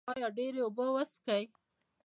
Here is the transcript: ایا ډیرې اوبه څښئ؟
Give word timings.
ایا 0.11 0.27
ډیرې 0.37 0.59
اوبه 0.63 0.85
څښئ؟ 1.11 1.43